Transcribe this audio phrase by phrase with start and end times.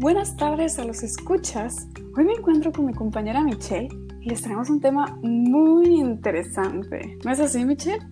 [0.00, 1.86] Buenas tardes a los escuchas.
[2.16, 3.90] Hoy me encuentro con mi compañera Michelle
[4.22, 7.18] y les traemos un tema muy interesante.
[7.22, 8.02] ¿No es así, Michelle?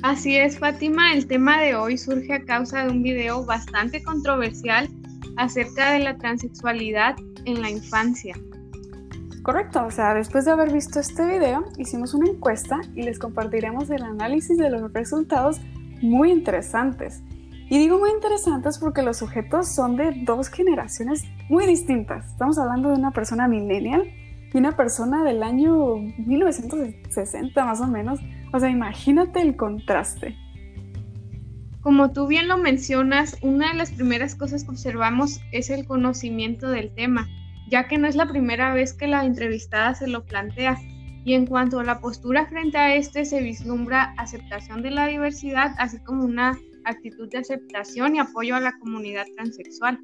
[0.00, 1.12] Así es, Fátima.
[1.12, 4.88] El tema de hoy surge a causa de un video bastante controversial
[5.36, 8.34] acerca de la transexualidad en la infancia.
[9.42, 13.90] Correcto, o sea, después de haber visto este video, hicimos una encuesta y les compartiremos
[13.90, 15.60] el análisis de los resultados
[16.00, 17.22] muy interesantes.
[17.70, 22.26] Y digo muy interesantes porque los sujetos son de dos generaciones muy distintas.
[22.26, 24.12] Estamos hablando de una persona millennial
[24.52, 28.18] y una persona del año 1960 más o menos.
[28.52, 30.36] O sea, imagínate el contraste.
[31.80, 36.68] Como tú bien lo mencionas, una de las primeras cosas que observamos es el conocimiento
[36.70, 37.28] del tema,
[37.70, 40.76] ya que no es la primera vez que la entrevistada se lo plantea.
[41.24, 45.72] Y en cuanto a la postura frente a este, se vislumbra aceptación de la diversidad,
[45.78, 46.58] así como una
[46.90, 49.98] actitud de aceptación y apoyo a la comunidad transexual.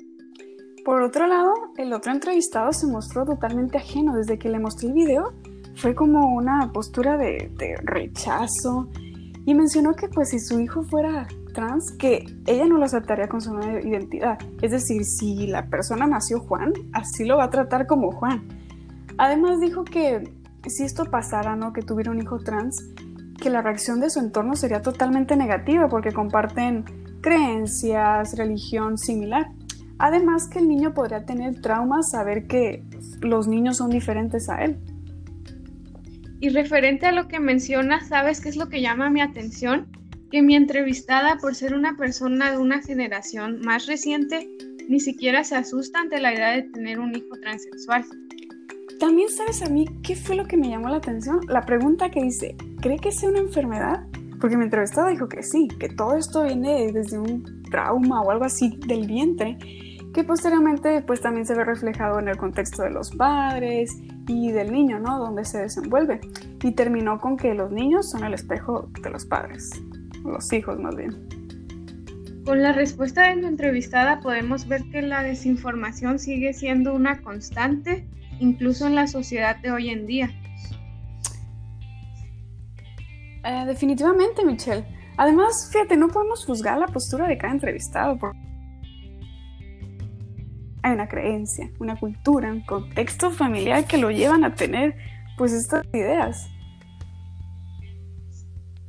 [0.84, 4.95] Por otro lado, el otro entrevistado se mostró totalmente ajeno desde que le mostré el
[4.95, 5.33] video.
[5.75, 7.51] Fue como una postura de,
[7.83, 8.89] rechazo
[9.45, 13.41] y mencionó que pues si su hijo fuera trans, que ella no lo aceptaría con
[13.41, 14.39] su nueva identidad.
[14.62, 18.47] Es decir, si la persona nació Juan, así lo va a tratar como Juan.
[19.19, 20.23] Además dijo que
[20.69, 21.73] si esto pasara, ¿no?
[21.73, 22.93] Que tuviera un hijo trans,
[23.37, 26.84] que la reacción de su entorno sería totalmente negativa porque comparten
[27.20, 29.48] creencias, religión similar.
[29.98, 32.84] Además que el niño podría tener traumas saber que
[33.20, 34.78] los niños son diferentes a él.
[36.41, 39.87] Y referente a lo que mencionas, ¿sabes qué es lo que llama mi atención?
[40.31, 44.47] Que mi entrevistada, por ser una persona de una generación más reciente,
[44.89, 48.05] ni siquiera se asusta ante la idea de tener un hijo transexual.
[49.00, 52.23] También sabes a mí qué fue lo que me llamó la atención, la pregunta que
[52.23, 52.56] dice,
[52.87, 54.06] ¿cree que sea una enfermedad?
[54.41, 58.45] Porque mi entrevistada dijo que sí, que todo esto viene desde un trauma o algo
[58.45, 59.59] así del vientre,
[60.15, 63.93] que posteriormente pues también se ve reflejado en el contexto de los padres
[64.28, 65.19] y del niño, ¿no?
[65.19, 66.21] Donde se desenvuelve.
[66.62, 69.69] Y terminó con que los niños son el espejo de los padres,
[70.25, 71.10] los hijos más bien.
[72.44, 78.06] Con la respuesta de tu entrevistada podemos ver que la desinformación sigue siendo una constante,
[78.39, 80.31] incluso en la sociedad de hoy en día.
[83.47, 84.84] Eh, definitivamente, Michelle.
[85.17, 88.19] Además, fíjate, no podemos juzgar la postura de cada entrevistado.
[90.83, 94.97] Hay una creencia, una cultura, un contexto familiar que lo llevan a tener
[95.39, 96.49] pues estas ideas.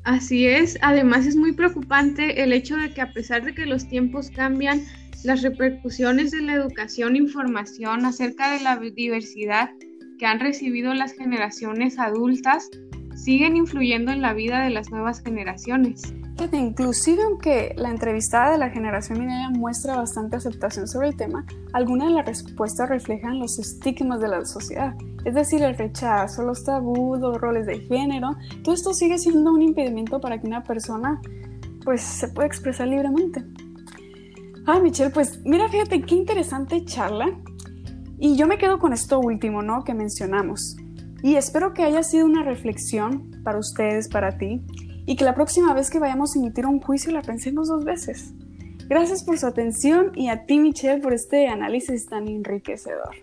[0.03, 3.88] Así es, además es muy preocupante el hecho de que a pesar de que los
[3.88, 4.81] tiempos cambian,
[5.24, 9.69] las repercusiones de la educación e información acerca de la diversidad
[10.18, 12.69] que han recibido las generaciones adultas
[13.17, 16.13] siguen influyendo en la vida de las nuevas generaciones.
[16.53, 22.09] Inclusive aunque la entrevistada de la generación milenial muestra bastante aceptación sobre el tema, algunas
[22.09, 24.95] de las respuestas reflejan los estigmas de la sociedad,
[25.25, 29.61] es decir, el rechazo, los tabús, los roles de género, todo esto sigue siendo un
[29.61, 31.19] impedimento para que una persona
[31.83, 33.44] pues se pueda expresar libremente.
[34.67, 37.27] Ay, Michelle, pues mira, fíjate qué interesante charla.
[38.19, 39.83] Y yo me quedo con esto último, ¿no?
[39.83, 40.77] Que mencionamos.
[41.23, 44.61] Y espero que haya sido una reflexión para ustedes, para ti,
[45.05, 48.33] y que la próxima vez que vayamos a emitir un juicio la pensemos dos veces.
[48.88, 53.16] Gracias por su atención y a ti, Michelle, por este análisis tan enriquecedor.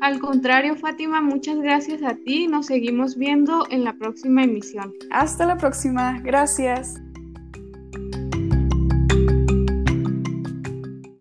[0.00, 2.46] Al contrario, Fátima, muchas gracias a ti.
[2.48, 4.94] Nos seguimos viendo en la próxima emisión.
[5.10, 6.20] Hasta la próxima.
[6.20, 6.94] Gracias.